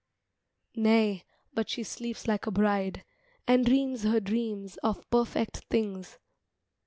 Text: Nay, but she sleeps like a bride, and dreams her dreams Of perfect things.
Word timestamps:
Nay, 0.75 1.25
but 1.53 1.69
she 1.69 1.83
sleeps 1.83 2.27
like 2.27 2.47
a 2.47 2.51
bride, 2.51 3.05
and 3.47 3.63
dreams 3.63 4.01
her 4.01 4.19
dreams 4.19 4.77
Of 4.77 5.07
perfect 5.11 5.65
things. 5.69 6.17